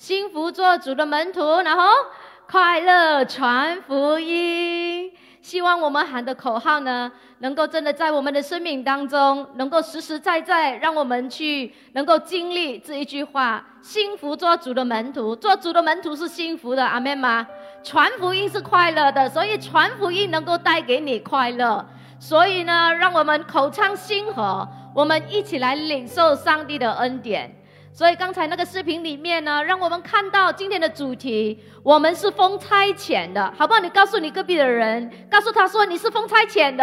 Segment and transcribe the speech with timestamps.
[0.00, 1.82] 幸福做主的门徒，然后
[2.50, 5.12] 快乐传福音。
[5.42, 17.46] 希望我们喊的口号呢，能够真的在我们的生命当中，能够实实在在，让我们去能够经历这一句话：幸福做主的门徒，做主的门徒是幸福的，阿门吗？
[17.84, 21.84] 传福音是快乐的，所以传福音能够带给你快乐。
[22.18, 27.54] 所以呢，让我们口唱心和，我们一起来领受上帝的恩典。
[28.00, 33.80] 所以刚才那个视频里面呢，让我们看到今天的主题，我们是封差遣的，好不好？
[33.80, 36.82] 你告诉你隔壁的人，告诉他说你是封差遣的，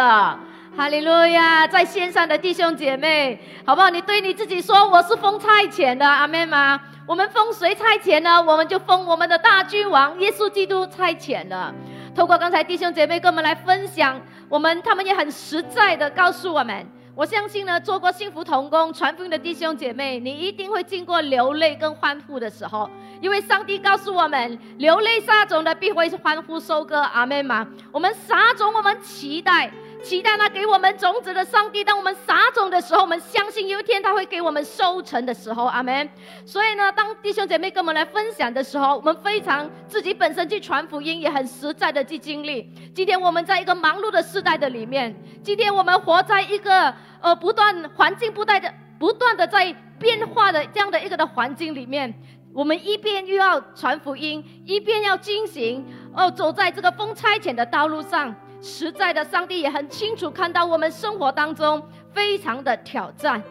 [0.77, 1.65] 哈利路亚！
[1.65, 3.89] 在线上的弟兄姐妹，好不好？
[3.89, 6.79] 你对你自己说，我是封差遣的，阿门吗？
[7.07, 8.39] 我们封谁差遣呢？
[8.39, 11.73] 我们就封我们的大君王耶稣基督差遣了。
[12.15, 16.85] 透过刚才弟兄姐妹跟我们来分享，我们他们也很实在的告诉我们。
[17.17, 22.87] 我相信呢，做过幸福童工传福音的弟兄姐妹，你一定会经过流泪跟欢呼的时候，
[23.19, 26.99] 因为上帝告诉我们，流泪撒种的必会欢呼收割。
[26.99, 27.67] 阿门吗？
[27.91, 29.71] 我们撒种，我们期待。
[30.03, 36.07] 期待那给我们种子的上帝，当我们撒种的时候，我们相信有一天他会给我们收成的时候，阿门。
[36.45, 42.71] 所以呢，当弟兄姐妹跟我们来分享的时候，我们非常自己本身去传福音，也很实在的去经历。
[42.93, 52.13] 今天我们在一个忙碌的时代的里面，今天我们活在一个呃不断环境不断的不断的在变化的这样的一个的环境里面，
[52.53, 58.35] 我们一边又要传福音，一边要进行哦走在这个风差遣的道路上。
[58.59, 63.41] 实在的，上帝也很清楚看到我们生活当中非常的挑战。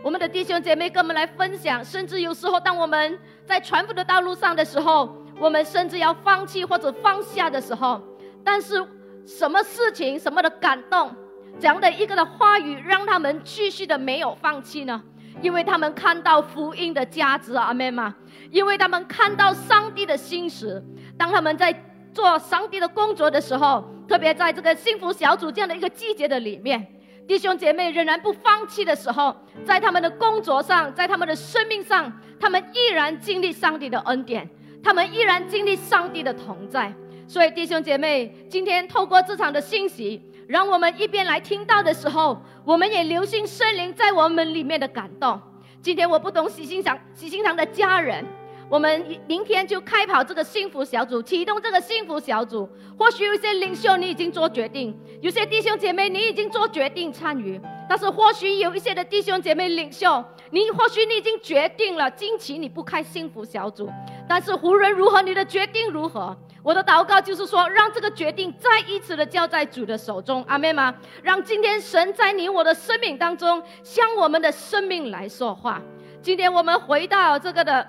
[0.00, 8.00] 我们的弟兄姐妹跟我们来分享，甚至有时候当我们在传福的道路上的时候，我们甚至要放弃或者放下的时候，
[8.44, 8.86] 但是
[9.26, 11.12] 什么事情、什么的感动，
[11.58, 15.02] 怎样的一个的话语，让他们继续的没有放弃呢？
[15.42, 18.14] 因为他们看到福音的价值，阿妹吗？
[18.50, 20.82] 因为他们看到上帝的心实，
[21.18, 21.74] 当他们在。
[22.14, 26.86] 做上帝的工作的时候，特别在这个幸福小组这样的一个季节的里面，
[27.26, 34.48] 弟兄姐妹仍然不放弃的时候，在他们的工作上，在他们的生命上，他们依然经历上帝的恩典，
[34.80, 36.94] 他们依然经历上帝的同在。
[37.26, 45.40] 所以，弟兄姐妹，今天透过这场的信息，让我们一边来听到的时候，我们也留心圣灵在我们里面的感动。
[45.80, 48.24] 今天我不懂喜心堂喜心堂的家人。
[48.70, 52.68] 我们明天就开跑这个幸福小组，启动这个幸福小组。
[52.98, 63.90] 或许有些领袖你已经做决定，有些弟兄姐妹你已经做决定参与，但是或许有一些的弟兄姐妹领袖，你或许你已经决定了近期你不开幸福小组。
[64.26, 70.94] 但是无论如何，你的决定如何，我的祷告就是说，让这个决定再一次的交在主的手中，阿妹吗？
[71.22, 75.82] 让今天神在你我的生命当中，向我们的生命来说话。
[76.22, 77.86] 今天我们回到这个的。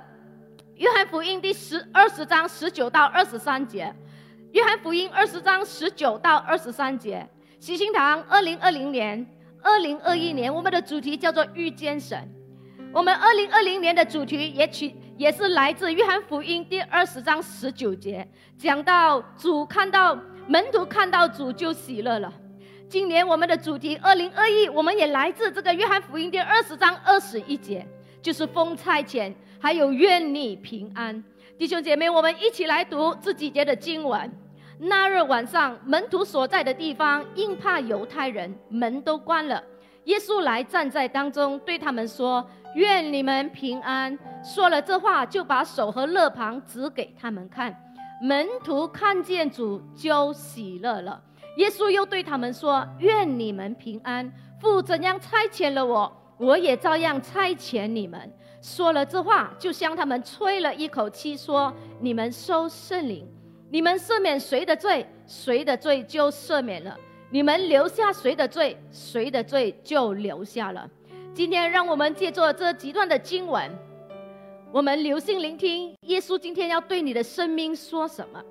[0.75, 3.95] 约翰福音第十二十章十九到二十三节，
[4.51, 7.25] 约翰福音二十章十九到二十三节，
[7.61, 9.25] 喜心堂二零二零年、
[9.61, 12.29] 二零二一年，我们的主题叫做遇见神。
[12.91, 18.27] 我们二零二零年的主题也取也是来自约翰福音第二十章十九节，
[18.57, 20.13] 讲到主看到
[20.45, 22.31] 门徒看到主就喜乐了。
[22.89, 27.87] 今年我们的主题二零二一，我们也来自这个约翰福音第二十章二十一节，
[28.21, 29.33] 就是封差遣。
[29.57, 31.23] 还有愿你平安，
[31.57, 34.29] 弟兄姐妹，我们一起来读这几节的经文。
[34.77, 39.63] 那日晚上，门徒所在的地方因怕犹太人，门都关了。
[40.03, 47.75] 耶稣来站在当中，对他们说：“愿你们平安。”说了这话，就把手和肋旁指给他们看。
[48.21, 51.21] 门徒看见主，就喜乐了。
[51.57, 54.31] 耶稣又对他们说：“愿你们平安。
[54.59, 58.31] 父怎样差遣了我，我也照样差遣你们。”
[58.61, 63.27] 说了这话，就向他们吹了一口气，说：“你们收圣灵，
[63.69, 66.95] 你们赦免谁的罪，谁的罪就赦免了；
[67.29, 70.89] 你们留下谁的罪，谁的罪就留下了。”
[71.35, 73.69] 今天，让我们借着这几段的经文，
[74.71, 78.41] 我们留心聆听耶稣今天要对你的生命说什么。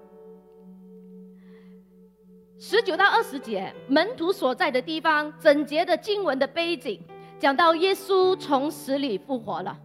[2.59, 7.01] 十九到二十节，门徒所在的地方，整节的经文的背景，
[7.39, 9.79] 讲到耶稣从死里复活了。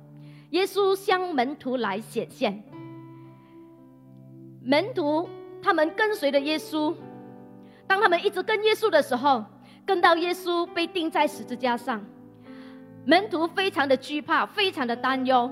[0.50, 2.62] 耶稣向门徒来显现，
[4.62, 5.30] 门徒
[5.64, 6.94] 他们跟随着耶稣，
[7.88, 9.46] 当他们一直跟耶稣的时候，
[9.86, 12.06] 跟到耶稣被钉在十字架上，
[13.10, 15.50] 门徒非常的惧怕，非常的担忧。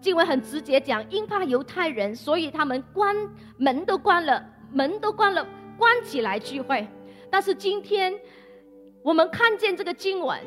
[0.00, 3.16] 经文很直接讲，因怕犹太人，所以他们关
[3.56, 4.40] 门都关了，
[4.72, 5.44] 门都关了，
[5.76, 6.86] 关起来聚会。
[7.28, 8.14] 但是今天
[9.02, 10.38] 我们看见这个经文，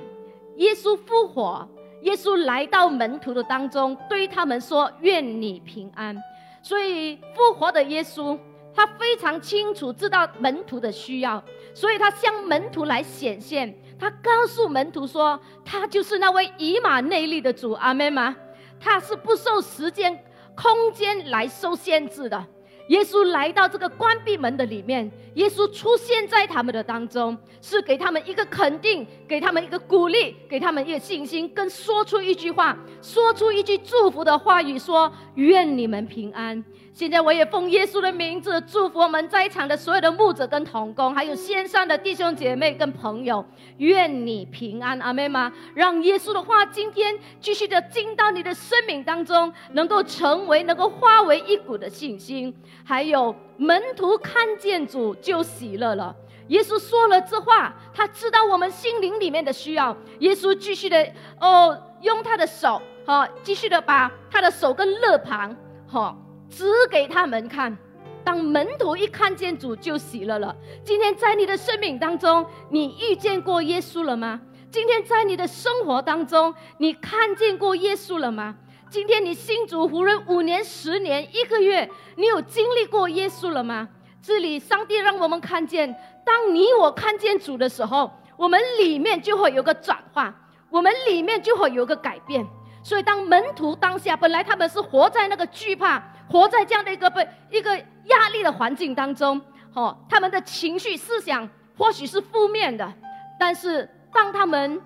[0.56, 1.68] 耶稣复活。
[2.04, 6.18] 耶稣来到门徒的当中，对他们说：“愿你平安。”
[6.64, 8.40] 所以复活的耶稣，
[8.74, 11.44] 他非常清楚知道门徒的需要，
[11.74, 13.78] 所以他向门徒来显现。
[14.00, 18.36] 他告诉门徒说：“他就是那位以马内利的主。”阿门吗？
[18.80, 20.18] 他是不受时间、
[20.56, 22.46] 空间来受限制的。
[22.90, 36.62] 耶稣来到这个关闭门的里面，耶稣出现在他们的当中，是给他们一个肯定，给他们一个鼓励，给他们一个信心，跟说出一句话，说出一句祝福的话语，说：“愿你们平安。”
[36.94, 43.44] 现在我也奉耶稣的名字祝福我们在场的所有的牧者跟同工，还有线上的弟兄姐妹跟朋友，
[43.78, 45.52] 愿你平安，阿妹吗？
[45.74, 52.56] 让耶稣的话今天继续的进到你的生命当中，能够成为能够化为一股的信心。
[52.84, 56.16] 还有门徒看见主就喜乐了。
[56.50, 59.98] 耶稣说了这话，他知道我们心灵里面的需要。
[60.20, 65.58] 耶稣继续的哦，用他的手，好，继续的把他的手跟肋旁，
[65.88, 66.23] 好。
[66.56, 67.76] 指给他们看，
[68.24, 70.56] 当门徒一看见主就喜乐了。
[70.84, 74.40] 今天在你的生命当中，你遇见过耶稣了吗？
[74.70, 78.56] 今天在你的生活当中，你看见过耶稣了吗？
[78.90, 83.90] 今天你信主无论五年、十年、一个月，你有经历过耶稣了吗？
[84.22, 90.34] 这里上帝让我们看见，当你我看见主的时候，我们里面就会有个转化，
[90.70, 92.48] 我们里面就会有个改变。
[92.84, 96.04] 所以，当门徒当下本来他们是活在那个惧怕。
[96.34, 99.40] 活在这样的一个被一个压力的环境当中，
[99.76, 101.48] 哦，他们的情绪思想
[101.78, 102.92] 或许是负面的，
[103.40, 104.82] 但是当他们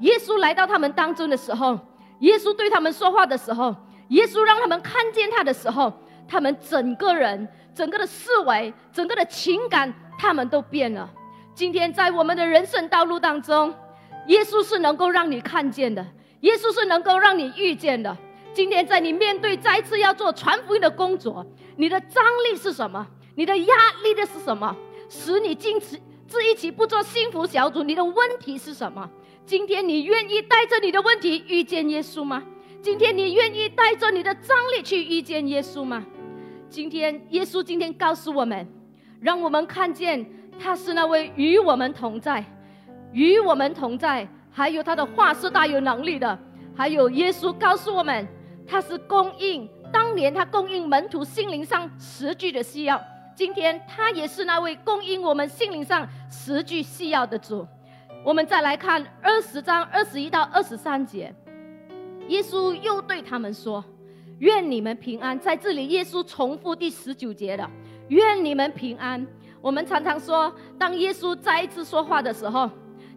[0.00, 1.78] 耶稣来到他们当中的时候，
[2.20, 3.76] 耶稣对他们说话的时候，
[4.08, 5.92] 耶稣让他们看见他的时候，
[6.26, 11.06] 他们整个人、整个的思维、整个的情感，他们都变了。
[11.54, 13.74] 今天在我们的人生道路当中，
[14.28, 16.02] 耶稣是能够让你看见的，
[16.40, 18.16] 耶稣是能够让你遇见的。
[18.56, 21.44] 今天在你面对再次要做传福音的工作，
[21.76, 23.06] 你的张力是什么？
[23.34, 24.74] 你的压力的是什么？
[25.10, 29.06] 使你坚持这一起不做幸福小组，你的问题是什么？
[29.44, 32.42] 今天你愿意带着你的问题遇见耶稣吗？
[32.80, 36.02] 今天你愿意带着你的张力去遇见耶稣吗？
[36.70, 38.66] 今天耶稣今天告诉我们，
[39.20, 40.24] 让我们看见
[40.58, 42.42] 他是那位与我们同在，
[43.12, 46.38] 与我们同在，还有他的话是大有能力的，
[46.74, 48.26] 还有耶稣告诉我们。
[48.66, 53.02] 他是供应当年他供应门徒心灵上十句的需要，
[53.34, 57.66] 今天他也是那位供应我们心灵上十句需要的主。
[58.24, 61.32] 我们再来看二十章二十一到二十三节，
[62.28, 63.84] 耶稣又对他们说
[64.40, 67.70] ：“愿你们平安。”在这里，耶稣重复第十九节的
[68.08, 69.24] “愿你们平安”。
[69.62, 72.68] 我们常常说，当耶稣再一次说话的时候。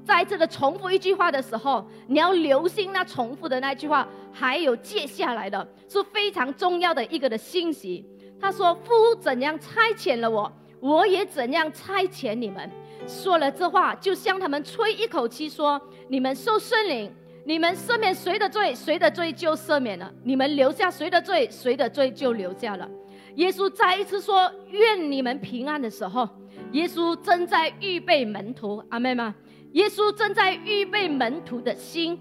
[0.09, 8.03] 再次的重复一句话的时候，你要留心那重复的那句话，还有接下来的是非常重要的一个的信息。
[8.41, 12.67] 他说：“父怎样差遣了我，我也怎样差遣你们。”
[13.05, 15.79] 说了这话，就向他们吹一口气，说
[16.09, 17.13] ：“你们受圣灵，
[17.45, 22.89] 你们赦免谁的罪，谁的罪就赦免了；你们留下谁的罪，谁的罪就留下了。”
[23.37, 26.27] 耶稣再一次说：“愿你们平安”的时候，
[26.71, 28.83] 耶稣正在预备门徒。
[28.89, 29.35] 阿妹吗？
[29.73, 32.19] 耶稣正在预备门徒的心，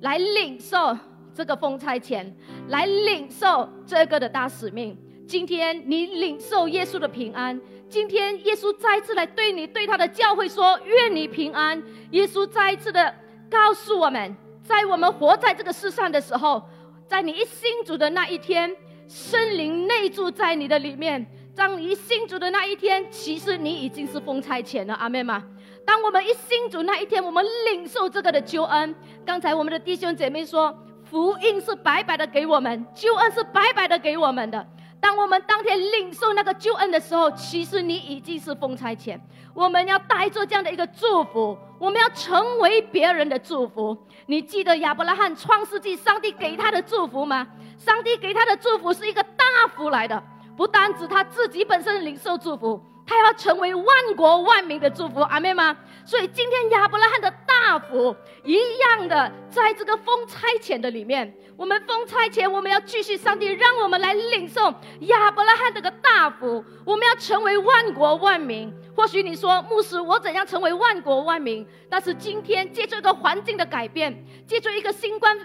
[0.00, 0.96] 来领受
[1.32, 2.26] 这个封差遣，
[2.68, 4.96] 来领受这个的大使命。
[5.26, 7.60] 今天你领受耶稣的平安。
[7.88, 11.80] 今天耶稣再次来对你、对他的教会说：“愿你平安。”
[12.10, 13.14] 耶稣再一次的
[13.48, 16.62] 告诉我们，在我们活在这个世上的时候，
[17.06, 18.74] 在你一信主的那一天，
[19.08, 21.24] 圣灵内住在你的里面。
[21.54, 24.94] 当你一信主的那一天，其实你已经是封差遣了。
[24.94, 25.44] 阿妹吗？
[25.84, 28.94] 当我们一信主那一天，我们领受这个的救恩。
[29.24, 34.66] 刚才我们的弟兄姐妹说，福音是白白的给我们，救恩是白白的给我们的。
[35.00, 39.18] 当我们当天领受那个救恩的时候，其实你已经是封差遣。
[39.54, 43.96] 我们要带着这样的一个祝福，我们要成为别人的祝福。
[44.26, 47.46] 你记得亚伯拉罕创世纪上帝给他的祝福吗？
[47.78, 49.44] 上帝给他的祝福是一个大
[49.74, 50.22] 福来的，
[50.56, 52.80] 不单指他自己本身领受祝福。
[53.10, 53.86] 他要成为万
[54.16, 55.76] 国万民的祝福，阿妹吗？
[56.04, 58.14] 所以今天亚伯拉罕的大福
[58.44, 68.72] 一样的，在这个封差遣的里面，我们封差遣，我们要继续上帝让我们来领受亚伯拉罕这个大福，我们要成为万国万民。
[68.94, 71.66] 或许你说牧师，我怎样成为万国万民？
[71.88, 75.36] 但是今天借助一个环境的改变，借助一个新冠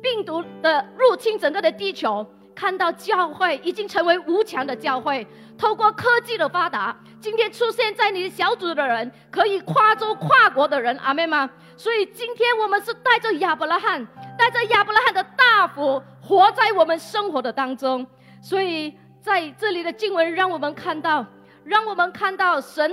[0.00, 2.24] 病毒的入侵整个的地球。
[2.54, 5.26] 看到教会已经成为无墙的教会。
[5.56, 11.48] 透过科技的发达，今天出现在你的小组的人，可以跨州跨国的人，阿妹吗？
[11.76, 14.04] 所以今天我们是带着亚伯拉罕，
[14.36, 18.04] 带着亚伯拉罕的大福，活在我们生活的当中。
[18.42, 21.24] 所以在这里的经文让我们看到，
[21.64, 22.92] 让我们看到神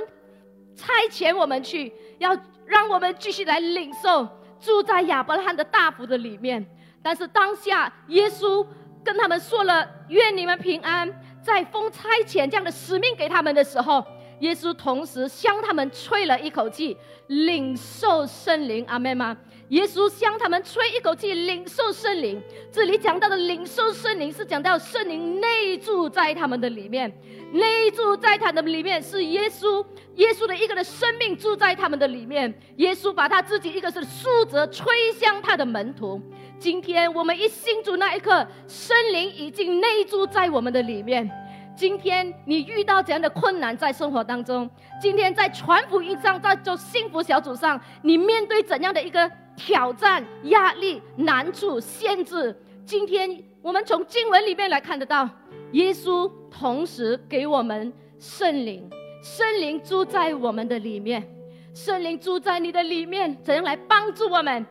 [0.76, 4.28] 差遣我们去，要让我们继续来领受
[4.60, 6.64] 住在亚伯拉罕的大福的里面。
[7.02, 8.64] 但是当下，耶稣
[9.04, 14.06] 跟他们说了：“愿你们平安。”在封差遣这样的使命给他们的时候，
[14.42, 18.86] 耶稣同时向他们吹了一口气，领受圣灵。
[18.88, 19.38] 阿门吗？
[19.70, 22.42] 耶稣向他们吹一口气，领受圣灵。
[22.72, 27.10] 这里讲到的领受圣灵，是讲到圣灵内住在他们的里面，
[27.54, 32.54] 内住在他的里面是耶稣，耶稣的一个的生命住在他们的里面。
[32.78, 36.20] 耶稣把他自己一个是负责吹向他的门徒。
[36.60, 41.30] 今天我们一信主那一刻，圣灵已经内住在我们的里面。
[41.82, 44.70] 今天你遇到怎样的困难在生活当中？
[45.02, 52.56] 今天在传福音上，在做幸福小组上，你面对怎样的一个挑战、压力、难处、限制？
[52.86, 55.28] 今天我们从经文里面来看得到，
[55.72, 58.88] 耶稣同时给我们圣灵，
[59.24, 61.28] 圣灵住在我们的里面，
[61.74, 64.64] 圣灵住在你的里面，怎样来帮助我们？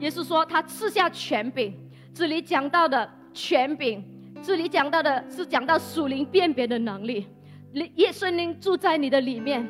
[0.00, 1.78] 耶稣说：“他赐下权柄。”
[2.14, 4.02] 这里讲到的权柄，
[4.46, 7.26] 这里讲到的是讲到属灵辨别的能力。
[7.96, 9.66] 耶圣灵住在你的里面，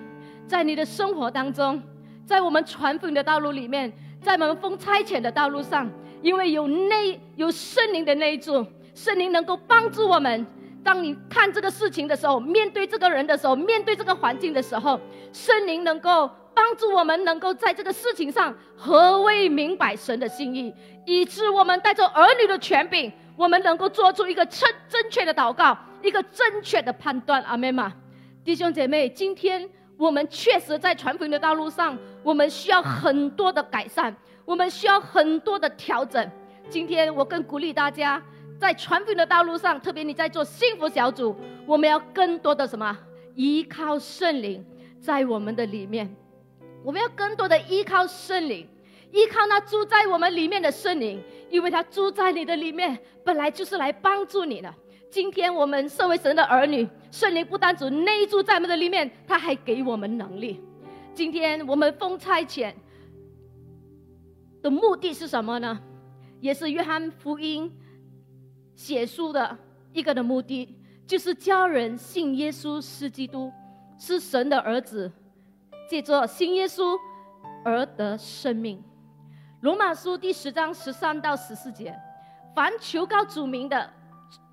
[0.49, 1.81] 在你的生活当中，
[2.27, 5.89] 在我们传福音的道路里面，在我们奉差遣的道路上，
[6.23, 8.67] 因为有内有圣灵的内住，
[8.97, 10.45] 圣灵能够帮助我们。
[10.83, 14.99] 当你看这个事情的时候，面对这个人的时候，面对这个环境的时候，
[15.33, 16.29] 圣灵能够。
[16.57, 20.73] 帮助我们能够在这个事情上何为明白神的心意，
[21.05, 27.43] 以致我们带着儿女的权柄，我们能够做出一个正正确的祷告，一个正确的判断。
[27.43, 27.93] 阿门吗？
[28.45, 34.15] 弟兄姐妹，今天我们确实在传福音的道路上，我们需要很多的改善，
[34.45, 36.31] 我们需要很多的调整。
[36.69, 38.23] 今天我更鼓励大家，
[38.59, 41.35] 在传福音的道路上，特别你在做幸福小组，
[41.67, 42.97] 我们要更多的什么？
[43.35, 44.65] 依靠圣灵
[45.01, 46.15] 在我们的里面。
[46.85, 48.69] 我们要更多的依靠圣灵，
[49.11, 51.23] 依靠那住在我们里面的圣灵，
[51.55, 54.75] 因为他住在你的里面，本来就是来帮助你的。
[55.09, 60.61] 今天我们身为神的儿女，圣灵不单只内住在我们的里面，他还给我们能力。
[61.15, 62.75] 今天我们奉差遣
[64.63, 65.81] 的目的是什么呢？
[66.41, 67.71] 也是约翰福音
[68.75, 69.57] 写书的
[69.93, 73.53] 一个的目的，就是教人信耶稣是基督，
[73.97, 75.09] 是神的儿子。
[75.89, 76.99] 借着信耶稣
[77.65, 78.83] 而得生命。
[79.65, 81.99] 罗马书第十章十三到十四节：
[82.55, 83.91] 凡求告主名的，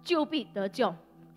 [0.05, 0.89] 就必得救；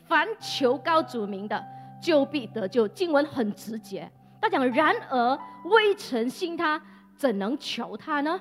[0.04, 1.60] 凡求告主名的，
[2.00, 2.86] 就必得救。
[2.86, 4.08] 经文很直接，
[4.40, 6.80] 他讲：然而未曾信他，
[7.16, 8.40] 怎能求他呢？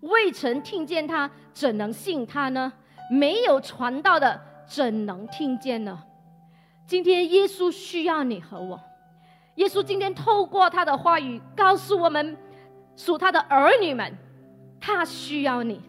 [0.00, 2.70] 未曾听见他，怎能信他呢？
[3.10, 5.98] 没有传道的，怎能听见呢？
[6.86, 8.78] 今天耶稣需要你和我。
[9.54, 12.36] 耶稣今天透过他的话语告诉我们，
[12.96, 14.12] 属他的儿女们，
[14.80, 15.80] 他需要你。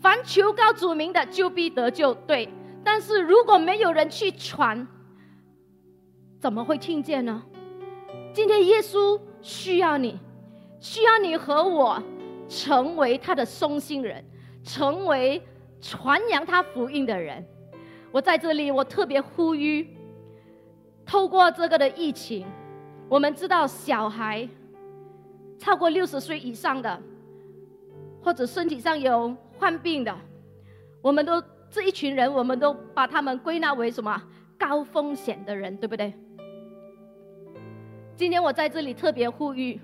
[0.00, 2.12] 凡求告主名的，就必得救。
[2.26, 2.48] 对，
[2.84, 4.86] 但是如果没有人去传，
[6.38, 7.42] 怎么会听见呢？
[8.32, 10.18] 今天耶稣需要你，
[10.78, 12.02] 需要你和我
[12.48, 14.22] 成为他的松心人，
[14.62, 15.42] 成为
[15.80, 17.42] 传扬他福音的人。
[18.12, 19.96] 我在这里，我特别呼吁，
[21.06, 22.46] 透过这个的疫情。
[23.08, 24.46] 我们知道，小孩
[25.58, 27.00] 超过六十岁以上的，
[28.24, 30.16] 或者身体上有患病的，
[31.02, 34.20] 我们都这一群人，我们都把他们归纳为什么
[34.58, 36.14] 高风险的人，对不对？
[38.16, 39.78] 今天我在这里特别呼吁，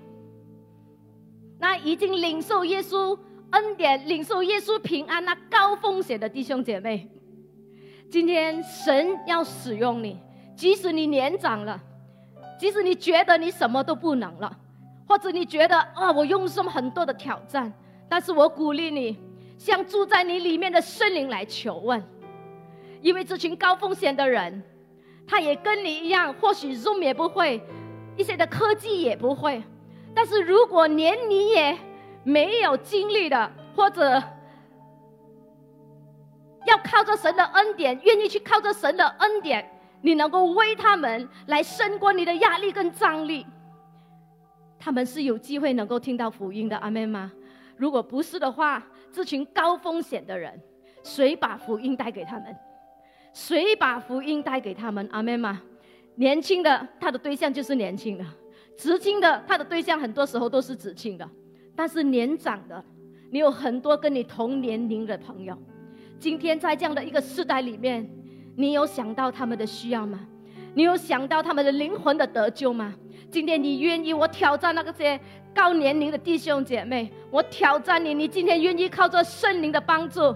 [1.59, 3.17] 那已经领受耶稣
[3.51, 7.07] 恩典、领受耶稣平安那高风险的弟兄姐妹，
[8.09, 10.19] 今天神要使用你，
[10.55, 11.79] 即使你年长了。
[12.57, 14.55] 即使你觉得你什么都不能了，
[15.07, 17.73] 或者你觉得啊，我用什么很多的挑战，
[18.11, 19.17] 但是我鼓励你，
[19.57, 22.03] 向住在你里面的圣灵来求问，
[23.01, 24.61] 因为这群高风险的人，
[25.25, 27.61] 他也跟你一样，或许 Zoom 也不会，
[28.17, 29.63] 一些的科技也不会，
[30.13, 31.77] 但是如果连你也
[32.25, 34.21] 没有经历的，或者
[36.67, 39.65] 要靠着神的恩典，愿意去靠着神的恩典。
[40.01, 43.45] 你能够为他们来胜过你的压力跟张力，
[44.77, 47.31] 他们是有机会能够听到福音的，阿妹吗？
[47.81, 50.53] 如果不是的话，这群高风险的人，
[51.01, 52.55] 谁把福音带给他们？
[53.33, 55.09] 谁把福音带给他们？
[55.11, 55.59] 阿门吗？
[56.13, 58.23] 年轻的，他的对象就是年轻的；
[58.77, 61.27] 知青的，他的对象很多时候都是知青的。
[61.75, 62.85] 但是年长的，
[63.31, 65.57] 你有很多跟你同年龄的朋友。
[66.19, 68.07] 今天在这样的一个时代里面，
[68.55, 70.19] 你有想到他们的需要吗？
[70.75, 72.93] 你有想到他们的灵魂的得救吗？
[73.31, 75.17] 今天你愿意我挑战那个些
[75.55, 80.35] 高年龄的弟兄姐妹，我挑战你，你今天愿意靠着圣灵的帮助，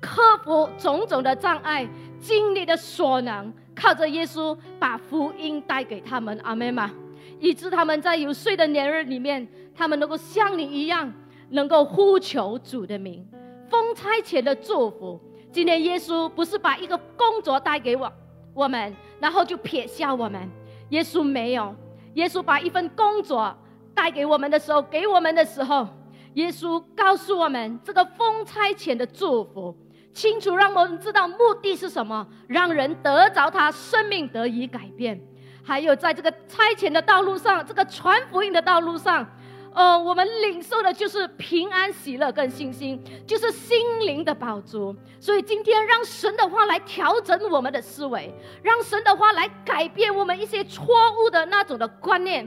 [0.00, 1.86] 克服种种的障碍，
[2.18, 6.90] 尽你的所能，靠着耶稣把福音带给他们，阿门吗？
[7.38, 11.12] 以致他们在有岁的年日里面，他们能够像你一样，
[11.50, 13.26] 能够呼求主的名。
[13.68, 15.20] 封差前的祝福，
[15.50, 18.10] 今天耶稣不是把一个工作带给我
[18.54, 20.48] 我们，然后就撇下我们。
[20.90, 21.74] 耶稣没有，
[22.14, 23.56] 耶稣把一份工作
[23.94, 25.88] 带给我们的时候，给我们的时候，
[26.34, 29.76] 耶稣告诉我们这个封差遣的祝福，
[30.12, 35.20] 清楚让我们知道目的是什么，让人得着他生命得以改变。
[35.64, 39.26] 还有在这个差遣的道路上，这个传福音的道路上。
[39.74, 44.94] 哦，我们领受的就是平安、喜乐跟信心，就是心灵的宝足。
[45.18, 50.86] 所以今天让神的话来调整我们的思维，让神的话来改变我们一些错
[51.24, 52.46] 误的那种的观念。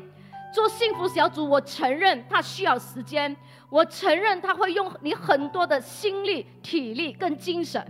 [0.53, 3.35] 做幸福小组，我承认它需要时间，
[3.69, 7.83] 我承认它会用你很多的心力、体力跟精神，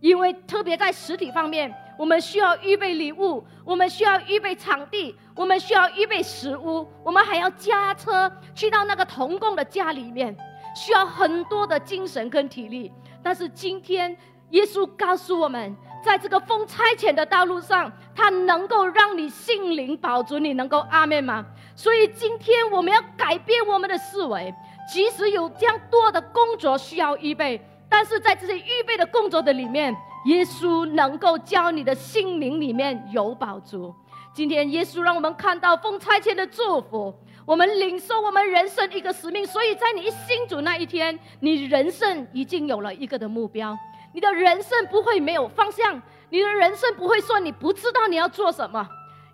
[0.00, 1.72] 因为特别在实体方面。
[2.02, 10.36] 我们需要预备礼物，我们需要预备场地，我们需要预备食物，我们还要驾车去到那个童工的家里面，
[10.74, 12.92] 需要很多的精神跟体力。
[13.22, 14.16] 但是今天，
[14.50, 21.46] 耶稣告诉我们，在这个风差遣的道路上，他能够让你心灵保足，你能够阿门吗？
[21.76, 24.52] 所以今天我们要改变我们的思维，
[24.92, 29.96] 即使有这样多的工作需要预备，但是在这些预备的工作的里面。
[30.26, 33.92] 耶稣能够教你的心灵里面有宝足。
[34.32, 37.12] 今天耶稣让我们看到奉差遣的祝福，
[37.44, 39.44] 我们领受我们人生一个使命。
[39.44, 43.76] 所以在你一信主那一天，你人生已经有了一个的目标，
[44.14, 46.00] 你的人生不会没有方向，
[46.30, 48.88] 你的人生不会说你不知道你要做什么。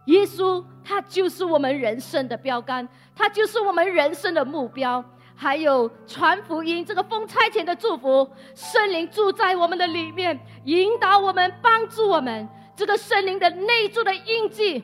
[0.06, 5.04] 耶稣他就是我们人生的标杆，他就是我们人生的目标。
[5.40, 12.48] 还有传福音，这个封差遣的祝福，圣灵住在我们的里面，引导我们，帮助我们。
[12.74, 14.82] 这个圣灵的内住的印记，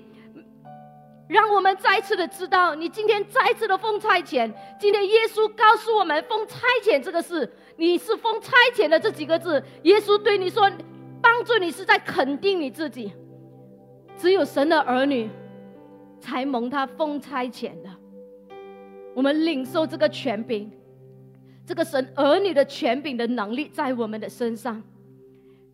[1.28, 4.48] 让我们再次的知道，你今天再次的封差遣。
[4.78, 10.70] 今天耶稣告诉我们，封差遣这个事，你是封差遣的这几个字，耶稣对你说，
[11.20, 13.12] 帮助你是在肯定你自己。
[14.16, 15.28] 只有神的儿女，
[16.20, 17.90] 才蒙他封差遣的。
[19.14, 20.70] 我们领受这个权柄，
[21.64, 24.82] 这个神儿女的权柄的能力在我们的身上，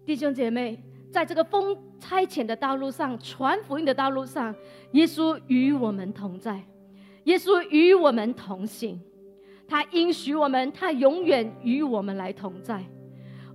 [0.05, 0.79] 弟兄姐妹，
[1.11, 4.55] 在这个封差遣的道路上，传福音的道路上，
[4.93, 6.63] 耶稣与我们同在，
[7.25, 9.01] 耶稣与我们同行，
[9.67, 12.85] 他应许我们，他永远与我们来同在。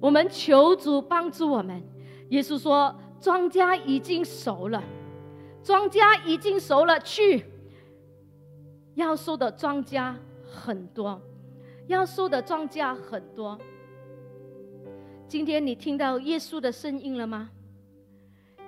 [0.02, 1.82] 我们求主帮助我们。
[2.30, 4.84] 耶稣说：“庄稼已经熟了，
[5.64, 7.46] 庄稼已经熟了，去。”
[8.96, 11.22] 要收的庄稼很多，
[11.88, 13.60] 要收的庄稼很多。
[15.28, 17.50] 今天你听到耶稣的声音了吗？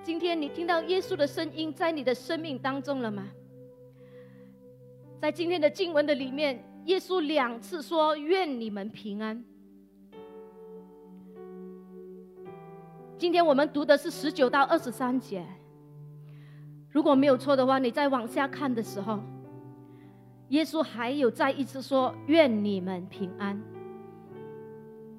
[0.02, 3.26] 今天你听到耶稣的声音在你的生命当中了吗？
[5.20, 9.42] 在今天的经文的里面，耶稣两次说：“愿你们平安。”
[13.18, 15.44] 今天我们读的是十九到二十三节。
[16.90, 19.18] 如果没有错的话，你再往下看的时候。
[20.48, 23.60] 耶稣还有再一次说：“愿你们平安。”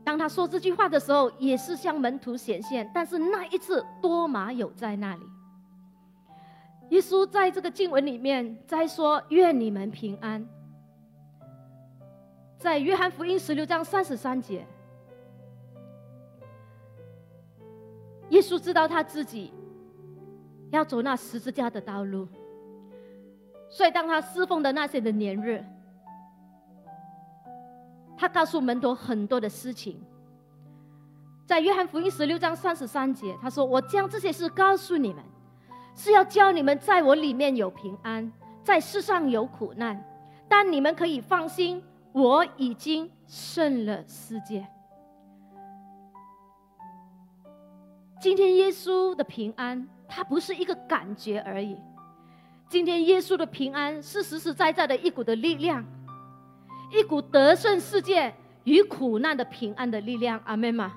[0.03, 5.23] 当他说这句话的时候，也是向门徒显现，但是那一次多马有在那里。
[6.89, 10.43] 耶稣在这个经文里面在说：“愿你们平安。”
[12.57, 14.65] 在约翰福音十六章三十三节，
[18.29, 19.53] 耶稣知道他自己
[20.71, 22.27] 要走那十字架的道路。
[23.69, 25.63] 所以，当他侍奉的那些的年日，
[28.17, 30.01] 他告诉门徒很多的事情。
[31.45, 35.23] 在约翰福音十六章三十三节，他说：“我将这些事告诉你们，
[35.95, 38.31] 是要教你们在我里面有平安，
[38.63, 40.03] 在世上有苦难，
[40.47, 44.67] 但你们可以放心，我已经胜了世界。”
[48.21, 51.77] 今天耶稣的平安，它不是一个感觉而已。
[52.69, 55.83] 今天耶稣的平安是实实在在的一股的力量，
[56.91, 58.31] 一股得胜世界
[58.63, 60.39] 与苦难的平安的力量。
[60.45, 60.93] 阿门吗？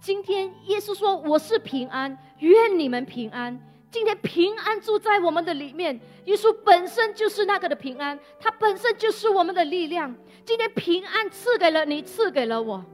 [0.00, 10.14] 今天耶稣说：“我是平安，愿你们平安。”今天平安住在我们的里面，耶稣本身就是那个的平安，他本身就是我们的力量。
[10.44, 12.84] 今天平安赐给了你，赐给了我，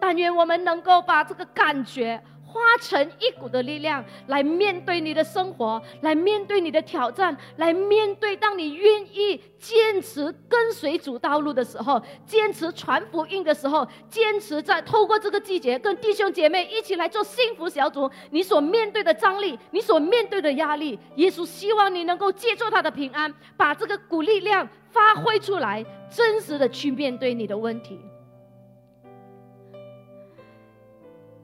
[0.00, 2.22] 但愿我们能够把这个感觉。
[2.50, 28.00] 化成一股的力量来面对你的生活，来面对你的挑战，来面对当你愿意坚持跟随主道路的时候，坚持传福音的时候，坚持在透过这个季节跟弟兄姐妹一起来做幸福小组，你所面对的张力，你所面对的压力，耶稣希望你能够借助他的平安，把这个股力量发挥出来，真实的去面对你的问题。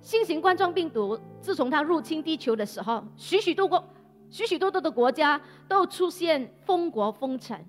[0.06, 3.84] 新型冠状病毒自从它入侵地球的时候，许许多多、
[4.30, 7.60] 许许多多的国家都出现封国封城。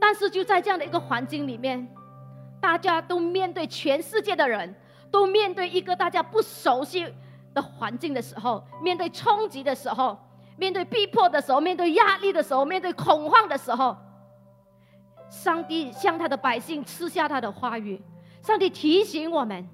[0.00, 1.86] 但是就在这样的一个环境里面，
[2.60, 4.74] 大家都面对全世界的人，
[5.12, 7.06] 都面对一个大家不熟悉
[7.54, 10.18] 的环境的时候，面对冲击的时候，
[10.56, 13.96] 面对逼迫的时候，面对压力的时候，面对恐慌的时候，
[15.30, 18.02] 上帝向他的百姓赐下他的话语，
[18.42, 19.64] 上帝提醒我们。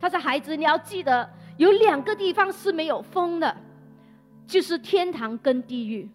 [0.00, 3.54] 他说：“孩子，你要记得，有两个地方是没有风的，
[4.46, 6.08] 就是天堂跟地狱。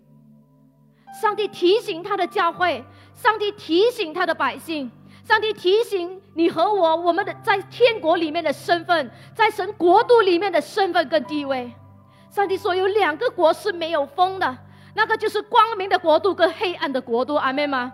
[1.22, 4.92] 上帝提醒他的教会，上帝提醒他的百姓，
[5.24, 11.72] 上帝提醒你和我，我们的在天国里面的身份，在神国度里面的身份跟地位。
[12.30, 14.58] 上帝说，有两个国是没有风的，
[14.96, 17.36] 那个就是光明的国度跟黑暗的国度。
[17.36, 17.94] 阿妹吗？”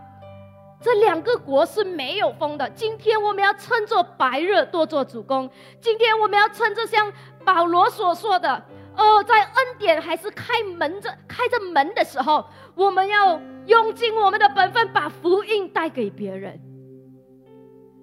[0.81, 2.67] 这两个国是没有风的。
[2.71, 5.47] 今天我们要趁着白热多做主公。
[5.79, 7.13] 今天我们要趁着像
[7.45, 8.51] 保罗所说的，
[8.97, 16.59] 哦，在恩典还是开门着开着门的时候，我们要用尽我们的本分，把福音带给别人。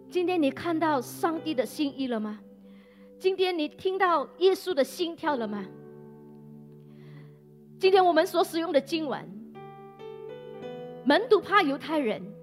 [0.08, 2.38] 今天你看到上帝的心意了吗？
[3.18, 5.66] 今天你听到耶稣的心跳了吗？
[7.80, 9.28] 今天我们所使用的经文，
[11.04, 12.37] 门徒怕犹太人。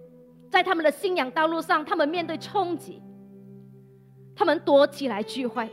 [0.56, 3.02] 在他们的信仰道路上，他们面对冲击，
[4.34, 5.70] 他们躲起来聚会，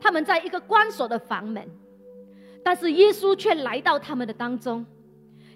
[0.00, 1.68] 他们在一个关锁的房门，
[2.62, 4.86] 但是耶稣却来到他们的当中，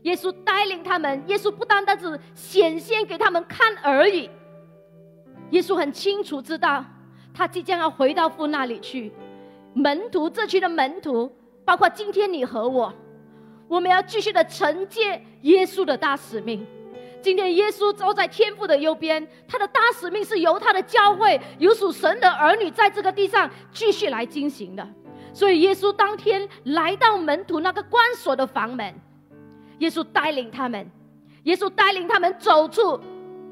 [0.02, 4.28] 耶稣带领他们，耶稣不单单只显现给他们看而已，
[5.50, 6.84] 耶稣很清楚知道，
[7.32, 9.12] 他即将要回到父那里去，
[9.74, 11.30] 门徒这群的门徒，
[11.64, 12.92] 包括今天你和我，
[13.68, 16.66] 我们要继续的承接耶稣的大使命。
[17.22, 24.86] 今天耶稣坐在天父的右边，他的大使命是由他的教会、有属神的儿女在这个地上继续来进行的。
[25.32, 28.94] 所以耶稣当天来到门徒那个关锁的房门，
[29.78, 30.90] 耶稣带领他们，
[31.44, 33.00] 耶稣带领他们走出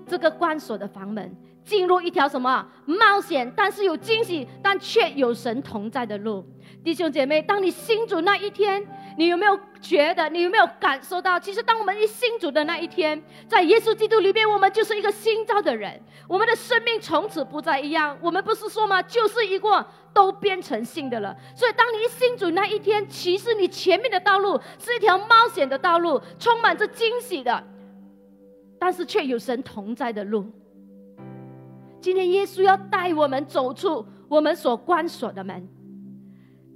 [0.09, 6.45] 这个关锁的房门，进入一条什么冒险，但是有惊喜，但却有神同在的路。
[6.83, 8.87] 弟兄姐妹，当你信主那一天。
[9.19, 10.29] 你有没有觉得？
[10.29, 11.41] 你有没有感受到？
[11.41, 18.17] 其实，当我们一信主的那一天，在耶稣基督里面，我们就是一个新造的人，我们的生命从此不再一样。
[18.23, 19.03] 我们不是说吗？
[19.03, 21.37] 就是一过，都变成新的了。
[21.53, 27.61] 所以，当你一信主那一天，其实你前面的道路是一条冒险的道路，充满着惊喜的，
[28.79, 30.47] 但是却有神同在的路。
[32.01, 35.69] 今天，耶稣要带我们走出我们所关锁的门。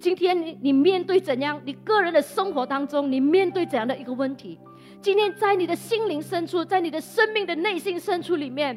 [0.00, 1.60] 今天你你面对怎样？
[1.64, 4.58] 你个人的生活当中，你面对怎样的一个问题？
[5.00, 8.76] 今天在你的心灵深处，在你的生命的内心深处里面，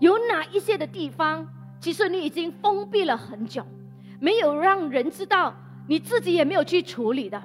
[0.00, 1.46] 有哪一些的地方，
[1.80, 3.64] 其实你已经封闭了很久，
[4.20, 5.54] 没有让人知道，
[5.86, 7.42] 你自己也没有去处理的。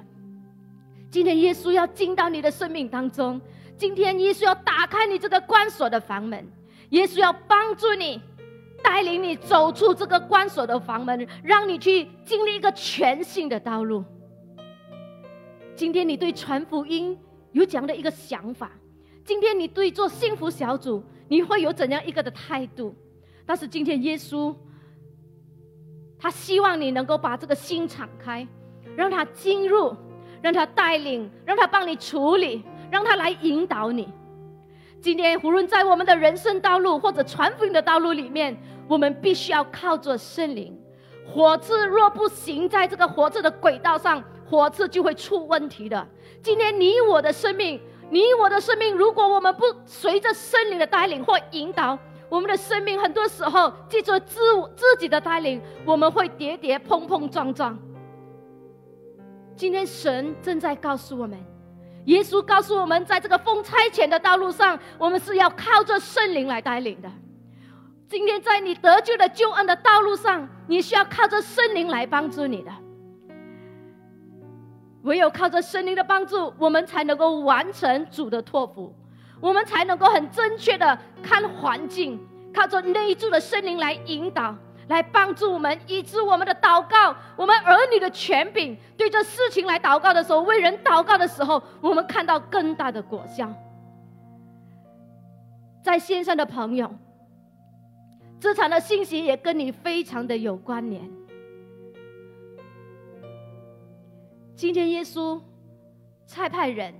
[1.10, 3.40] 今天耶稣要进到你的生命当中，
[3.76, 6.46] 今天耶稣要打开你这个关锁的房门，
[6.90, 8.20] 耶稣要帮助你。
[8.82, 14.04] 带领你走出这个关锁的房门，让你去经历一个全新的道路。
[15.74, 17.18] 今天你对传福音
[17.52, 18.70] 有怎样的一个想法？
[19.24, 22.94] 今天你对做幸福小组你会有怎样一个的态度？
[23.46, 24.54] 但是今天耶稣，
[26.18, 28.46] 他希望你能够把这个心敞开，
[28.94, 29.96] 让他进入，
[30.42, 32.62] 让他带领，让他帮你处理，
[32.94, 34.08] 让他来引导你。
[35.00, 38.56] 今天无论在我们的人生道路或者传福音的道路里面。
[38.86, 40.78] 我们必须要靠着圣灵，
[41.26, 46.06] 火车若不行在这个火车的轨道上，火车就会出问题的。
[46.42, 47.80] 今天你我的生命，
[48.10, 54.38] 你我的生命，如果我们不随着圣灵的带领或引导，我们的生命很多时候记住自
[54.76, 57.78] 自己的带领，我们会跌跌碰碰撞撞。
[59.56, 61.42] 今天神正在告诉我们，
[62.04, 67.10] 耶稣告诉我们，在这个奉差遣的道路上，我们是要靠着圣灵来带领的。
[68.06, 72.70] 今天在你得救的救恩的道路上，你需要靠着圣灵来帮助你的。
[75.02, 78.94] 唯有靠着圣灵的帮助，我们才能够完成主的托付，
[79.40, 82.20] 我们才能够很正确的看环境，
[82.54, 84.54] 靠着内住的圣灵来引导，
[84.88, 93.52] 来帮助我们，以致我们的祷告，我们儿女的权柄，对这事情来祷告的时候，为人祷告的时候，我们看到更大的果效。
[95.82, 96.90] 在线上的朋友，
[98.40, 101.10] 这场的信息也跟你非常的有关联。
[104.56, 105.40] 今天耶稣
[106.26, 106.94] 差派人，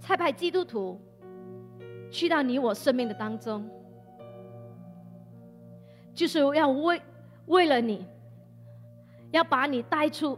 [0.00, 1.00] 差派基督徒
[2.10, 3.68] 去到你我生命的当中，
[6.18, 7.00] 就是要为
[7.46, 8.04] 为了你，
[9.30, 10.36] 要把你带出，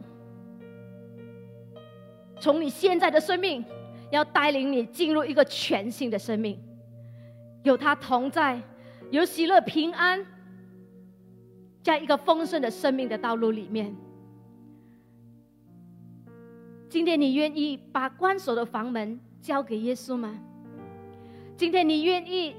[2.39, 3.65] 从你现在的生命，
[4.11, 6.61] 要带领你进入一个全新的生命，
[7.63, 8.61] 有他同在，
[9.11, 10.23] 有喜乐平安，
[11.83, 13.97] 在一个丰盛的生命的道路里面。
[16.91, 20.39] 今天你愿意把关锁的房门交给耶稣吗？
[21.57, 22.55] 今天你愿意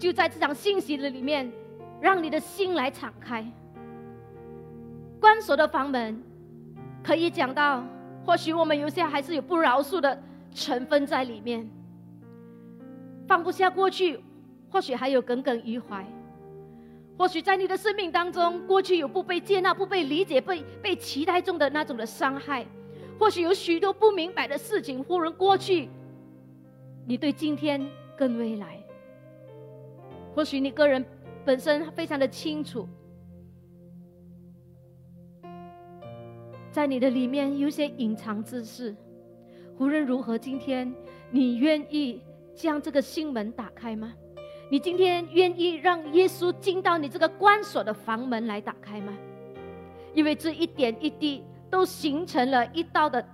[0.00, 1.52] 就在这场信息的里面，
[2.00, 3.44] 让你的心来敞开。
[5.20, 6.22] 关锁的房门
[7.02, 7.84] 可以讲到，
[8.24, 10.18] 或许我们有些还是有不饶恕的
[10.54, 11.68] 成分在里面，
[13.26, 14.18] 放不下过去，
[14.70, 16.06] 或许还有耿耿于怀，
[17.18, 22.66] 或许在你的生命当中，过去有不被接纳、不被理解、被被期待中的那种的伤害。
[23.18, 25.90] 或许有许多不明白的事情，忽然过去，
[27.06, 27.86] 你对今天
[28.16, 28.82] 跟未来，
[30.34, 31.04] 或许你个人
[31.44, 32.88] 本身非常的清楚，
[36.70, 38.94] 在你的里面有些隐藏之事。
[39.78, 40.92] 无论如何，今天
[41.30, 42.22] 你愿意
[42.54, 44.12] 将这个心门打开吗？
[44.70, 49.16] 你今天愿意让耶稣进到你这个关锁的房门来打开吗？
[50.14, 51.42] 因为这一点一滴。
[51.70, 53.24] 都形成了一道的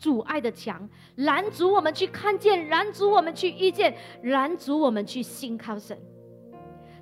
[0.00, 5.96] 阻碍的墙，拦阻我们去看见，拦阻我们去遇见，拦阻我们去信靠神。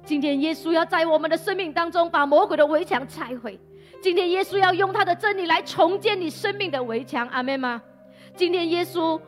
[0.05, 3.59] 今天耶稣要在我们的生命当中把魔鬼的围墙拆毁。
[4.03, 7.81] 今天耶稣要用他的真理来重建你生命的围墙，阿门吗？
[8.35, 9.21] 今天耶稣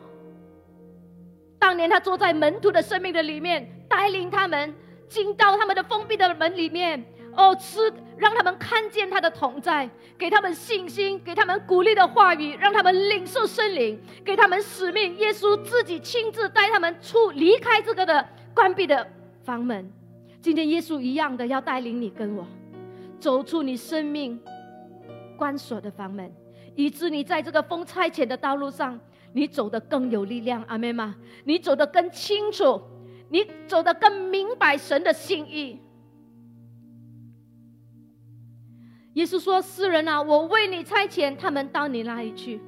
[1.57, 4.73] 当年他坐在门徒的生命的里面，带领他们
[5.07, 7.03] 进到他们的封闭的门里面。
[7.37, 15.17] 哦，吃让他们看见他的同在，给他们信心，给他们鼓励的话语，让他们领受圣灵，给他们使命。
[15.17, 19.05] 耶稣自己亲自带他们出离开这个的关闭的
[19.43, 19.91] 房门。
[20.45, 22.45] 今天耶稣一样的要带领你跟我，
[23.19, 24.39] 走出你生命
[25.35, 26.31] 关锁的房门，
[26.75, 28.99] 以致你在这个风差遣的道路上，
[29.33, 30.61] 你走得更有力量。
[30.67, 31.15] 阿妹吗？
[31.45, 32.79] 你走得更清楚，
[33.27, 35.79] 你走得更明白神的心意。
[39.13, 42.61] 耶稣说：“世人啊，我为你差遣他们到你那里去。”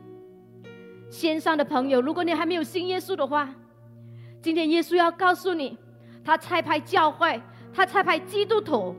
[1.12, 3.54] 线上的朋友，如果你还没有信耶稣的话，
[4.42, 5.78] 今天耶稣要告诉你，
[6.24, 7.40] 他差派教会，
[7.74, 8.96] 他差派基督徒，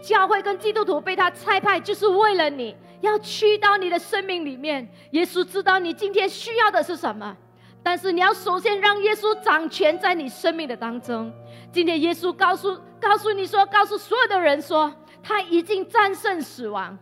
[0.00, 4.88] 教会跟基督徒被他差派，就是为了你要去到你的生命里面。
[5.12, 7.36] 耶稣知道你今天需要的是什么，
[7.82, 11.32] 但是你要首先让耶稣掌权在你生命的当中。
[11.72, 14.92] 今天耶稣告诉告诉你说，告诉所有的人说。
[15.22, 16.98] 他已经战胜死亡，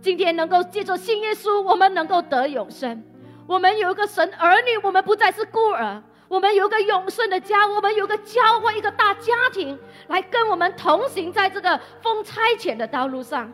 [0.00, 3.02] 今天能够借着信耶稣，我们能够得永生。
[3.44, 13.52] 我们有一个神儿女，我们不再是孤儿，我们有个永顺的家，我们有个教会，一个大家庭，来跟我们同行在这个风差遣的道路上。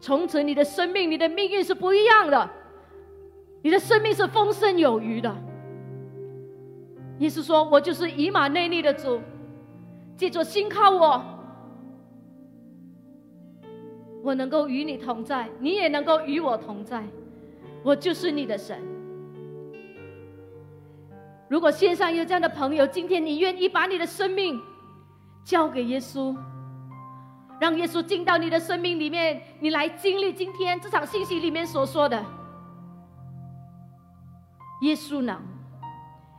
[0.00, 2.50] 从此，你的生命、你的命运是不一样的，
[3.62, 5.34] 你的生命是丰盛有余的。
[7.18, 9.20] 耶稣说：“我就是以马内利的主，
[10.16, 11.24] 记住信靠我。”
[14.22, 17.04] 我能够与你同在，你也能够与我同在，
[17.84, 18.95] 我就是你的神。
[21.48, 24.60] 如果线上有这样的朋友，今天你愿意把你的生命
[25.44, 26.36] 交给耶稣，
[27.60, 32.24] 让耶稣进到你的生命里面，你来经历今天这场信息里面所说的，
[34.82, 35.40] 耶稣能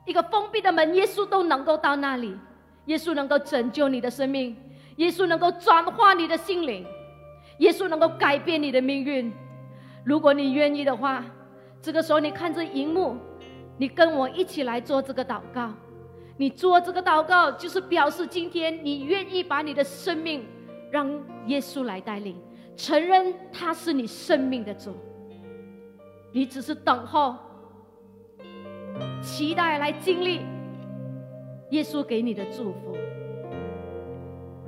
[0.05, 2.37] 一个封闭的门，耶稣都能够到那里，
[2.85, 4.55] 耶稣能够拯救你的生命，
[4.97, 6.85] 耶稣能够转化你的心灵。
[7.59, 9.33] 耶稣能够改变你的命运，
[10.03, 11.25] 如果你愿意的话，
[11.81, 13.17] 这个时候你看着荧幕，
[13.77, 15.71] 你跟我一起来做这个祷告。
[16.39, 20.45] 你做这个祷告，就是表示今天你愿意把你的生命
[20.91, 21.09] 让
[21.47, 22.35] 耶稣来带领，
[22.75, 24.95] 承认他是你生命的主。
[26.31, 27.35] 你只是等候，
[29.19, 30.41] 期待来经历
[31.71, 32.95] 耶稣给你的祝福。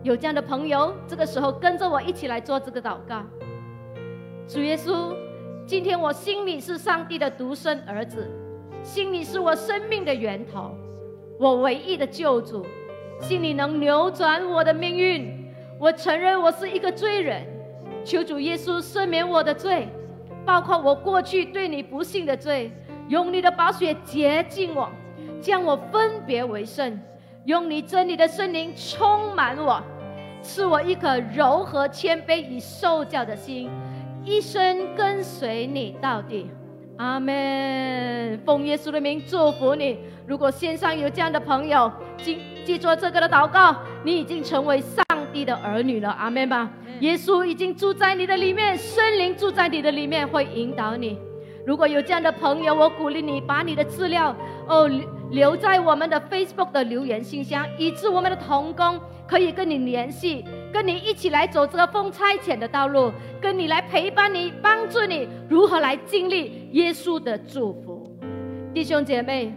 [0.01, 3.23] 有这样的朋友，这个时候跟着我一起来做这个祷告。
[4.47, 5.15] 主耶稣，
[5.67, 8.27] 今天我心里是上帝的独生儿子，
[8.89, 10.71] 心你是我生命的源头，
[11.39, 12.65] 我唯一的救主，
[13.21, 15.45] 心里能扭转我的命运。
[15.79, 17.45] 我承认我是一个罪人，
[18.03, 19.87] 求主耶稣赦免我的罪，
[20.43, 22.71] 包括我过去对你不信的罪，
[23.09, 24.89] 用你的宝血洁净我，
[25.39, 26.99] 将我分别为圣。
[27.45, 29.79] 用你真理的圣灵充满我，
[30.41, 33.69] 赐我一颗柔和谦卑与受教的心，
[34.25, 36.49] 一生跟随你到底。
[36.99, 38.37] 阿门。
[38.45, 39.97] 奉耶稣的名祝福你。
[40.27, 46.09] 如果线上有这样的朋友，记记住这个的祷告，你已经成为上帝的儿女了。
[46.09, 46.69] 阿门吧。
[46.99, 51.17] 耶稣已经住在你的里面，圣灵住在你的里面，会引导你。
[51.65, 54.35] 如果有这样的朋友，我鼓励你把你的资料
[54.67, 54.89] 哦。
[55.31, 68.09] 留在我们的 Facebook 的留言信箱，以致我们的童工可以跟你联系，跟你一起来走这个风差遣的道路，跟你来陪伴你，帮助你如何来经历耶稣的祝福。
[68.73, 69.53] 弟兄姐妹，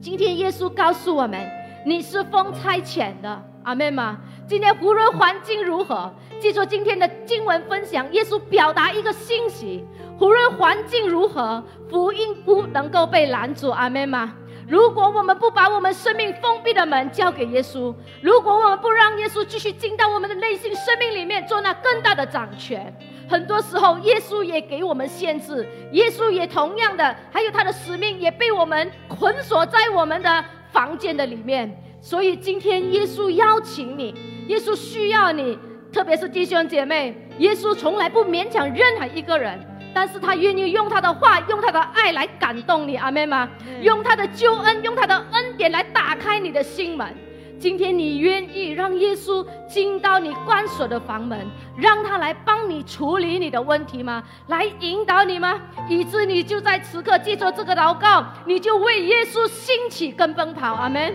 [0.00, 1.40] 今天耶稣告诉我们，
[1.84, 4.18] 你是风差遣的，阿妹吗？
[4.46, 9.84] 今天无论环境如何，记住今天的经文分享，耶稣表达一个信息：
[10.20, 14.34] 无论环境如何，福音不能够被拦阻，阿妹吗？
[14.70, 22.96] 如果我们不把我们生命封闭的门交给耶稣，如果我们不让耶稣继续进到我们的内心生命里面做那更大的掌权，
[23.28, 31.76] 很多时候耶稣也给我们限制，耶稣也同样的，还有他的使命也被我们捆锁在我们的房间的里面。
[32.00, 34.14] 所以今天耶稣邀请你，
[34.46, 35.58] 耶稣需要你，
[35.92, 39.58] 特别是弟兄姐妹，耶稣从来不勉强任何一个人。
[39.92, 43.48] 但是他愿意用他的话，用他的爱来感动你，阿妹吗？
[43.82, 47.14] 用他的救恩，用他的恩典来打开你的心门。
[47.58, 54.22] 今天你愿意让耶稣进到你关锁的房门，让他来帮你处理你的问题吗？
[54.46, 55.60] 来引导你吗？
[55.86, 61.14] 以致你就在此刻记住这个祷告，你就为耶稣兴起跟奔跑，阿门。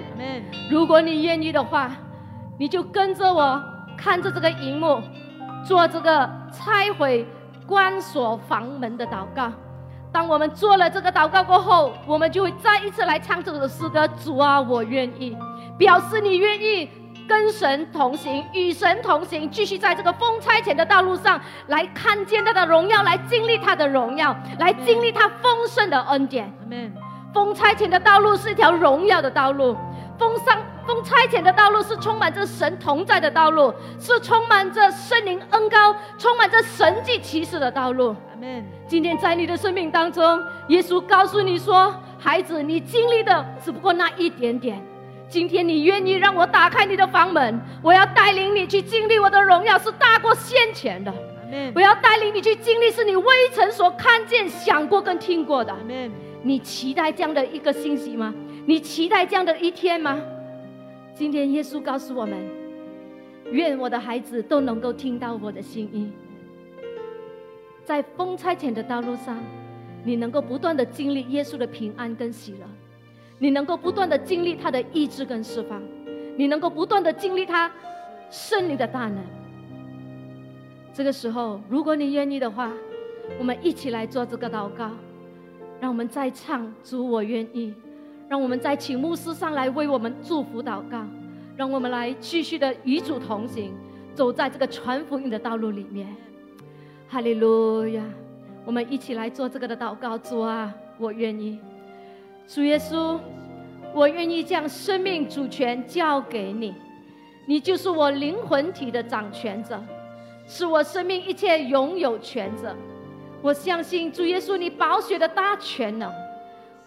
[0.69, 1.89] 如果你愿意的话，
[2.59, 3.59] 你就跟着我
[3.97, 5.01] 看着这个荧幕，
[5.67, 7.25] 做这个拆毁。
[7.67, 9.51] 关锁房门的祷告。
[10.11, 15.35] 当我们做了这个祷告过后，我们就会再一次来唱这首诗歌：主啊，我愿意，
[15.77, 16.89] 表示你愿意
[17.27, 26.49] 跟神同行，与神同行，继续在这个风差遣的道路上来看见他的荣耀，来经历他的荣耀，来经历他丰盛的恩典。
[27.35, 29.75] 风差遣的道路是一条荣耀的道路。
[30.17, 38.15] 封上封差遣的道路是充满着神同在的道路，是充满着圣灵恩高、充满着神迹奇事的道路。
[38.87, 44.81] 今天在你的生命当中，耶稣告诉你说：“孩子，你经历的只不过那一点点。
[45.27, 51.13] 今天你愿意让我打开你的房门，我要带领你去经历我的荣耀，是大过先前的。
[51.73, 55.75] 我要带领你去经历是你未曾所看见、想过跟听过的。
[56.45, 58.31] 你期待这样的一个信息吗？”
[58.67, 60.21] 你期待这样的一天吗？
[61.15, 62.37] 今天耶稣告诉我们：
[63.51, 66.11] 愿我的孩子都能够听到我的心意，
[67.83, 69.37] 在风差遣的道路上，
[70.03, 72.65] 你能够不断的经历耶稣的平安跟喜乐，
[73.39, 75.81] 你能够不断的经历他的意志跟释放，
[76.37, 77.71] 你能够不断的经历他
[78.29, 79.17] 胜利的大能。
[80.91, 82.71] 这个时候，如果你愿意的话，
[83.37, 84.89] 我们一起来做这个祷告，
[85.79, 87.73] 让我们再唱主，我愿意。
[88.27, 91.05] 让我们再请牧师上来为我们祝福祷告，
[91.55, 93.71] 让我们来继续的与主同行，
[94.15, 96.07] 走在这个传福音的道路里面。
[97.07, 98.01] 哈利路亚！
[98.65, 100.17] 我们一起来做这个的祷告。
[100.17, 101.59] 主啊，我愿意。
[102.47, 103.19] 主耶稣，
[103.93, 106.73] 我愿意将生命主权交给你，
[107.47, 109.79] 你就是我灵魂体的掌权者，
[110.47, 112.75] 是我生命一切拥有权者。
[113.41, 116.11] 我相信主耶稣，你宝血的大全能。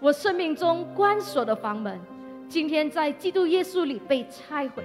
[0.01, 2.01] 我生命中关锁的房门，
[2.49, 4.83] 今天在基督耶稣里被拆毁；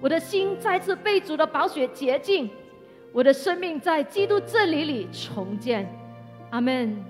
[0.00, 2.48] 我的心再次被主的宝血洁净；
[3.12, 5.88] 我的生命在基督真理里重建。
[6.50, 7.04] 阿门。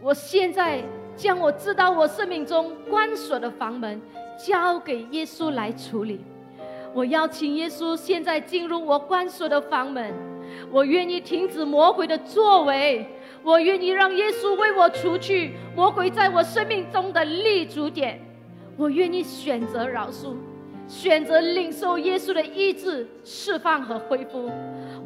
[0.00, 0.82] 我现在
[1.14, 4.00] 将我知道我生命中关锁的房门
[4.38, 6.24] 交给耶稣来处理。
[6.94, 10.14] 我邀请耶稣现在进入我关锁的房门，
[10.70, 13.06] 我愿意停止魔鬼的作为。
[13.42, 18.20] 我愿意让耶稣为我除去魔鬼在我生命中的立足点。
[18.76, 20.34] 我愿意选择饶恕，
[20.86, 24.50] 选择领受耶稣的医治、释放和恢复。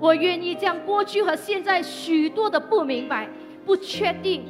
[0.00, 3.28] 我愿意将过去和现在许多的不明白、
[3.64, 4.44] 不确定，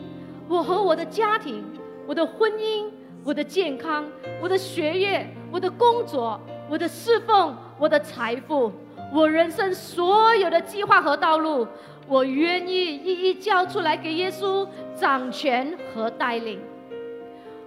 [0.48, 1.62] 我和我的家庭、
[2.06, 2.86] 我的婚姻、
[3.22, 4.06] 我的健康、
[4.42, 6.40] 我的学业、我的工作、
[6.70, 8.72] 我的侍奉、我的财富，
[9.14, 11.64] 我人生所有的计划和道路，
[12.08, 16.60] 我愿意一一交出来给耶稣掌权和带领。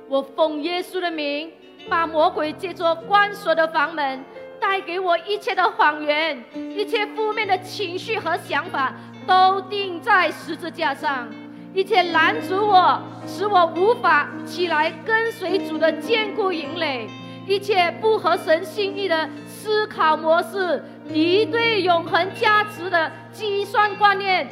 [0.10, 1.50] 我奉耶稣的名，
[1.90, 4.26] 把魔鬼借作关锁的房门，
[4.60, 8.94] 带给我一切的谎言，一切负面的情绪和想法，
[9.26, 11.30] 都钉在十字架上。
[11.74, 17.08] 一切拦阻我，使我无法起来跟随主的坚固营垒；
[17.48, 24.48] 一切不合神心意的思考模式、一对永恒价值的计算观念，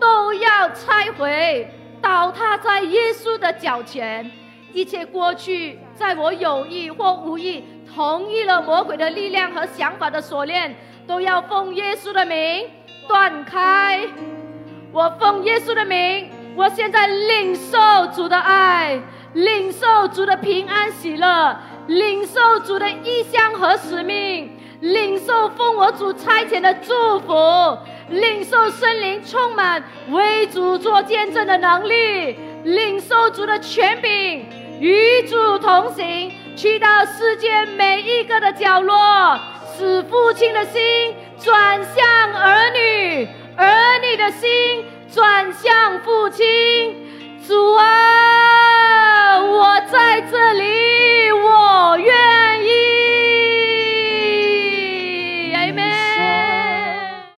[0.00, 1.68] 都要拆毁，
[2.00, 4.30] 倒塌在耶稣的脚前。
[4.72, 12.66] 一切过去在我有意或无意同意了魔鬼的力量和想法的锁链，都要奉耶稣的名
[13.06, 14.06] 断开。
[14.92, 16.30] 我奉耶稣的名。
[16.56, 17.78] 我现在领受
[18.12, 19.00] 主的爱，
[19.32, 21.56] 领受主的平安喜乐，
[21.86, 27.78] 领受主的意向和使命，领受奉我主差遣的祝福，
[28.10, 34.46] 领受森林充满为主做见证的能力，领受主的权柄，
[34.78, 39.36] 与主同行，去到世界每一个的角落，
[39.76, 43.26] 使父亲的心转向儿女，
[43.56, 46.46] 儿女的心转向父亲。
[47.48, 53.27] 主啊，我在这里，我愿意。